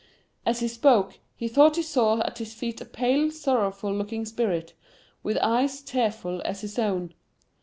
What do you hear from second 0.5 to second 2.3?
he spoke, he thought he saw